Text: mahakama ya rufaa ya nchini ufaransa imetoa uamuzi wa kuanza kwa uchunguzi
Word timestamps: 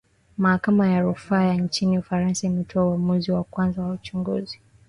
mahakama 0.37 0.87
ya 0.87 1.01
rufaa 1.01 1.43
ya 1.43 1.53
nchini 1.55 1.97
ufaransa 1.97 2.47
imetoa 2.47 2.85
uamuzi 2.89 3.31
wa 3.31 3.43
kuanza 3.43 3.81
kwa 3.81 3.91
uchunguzi 3.93 4.59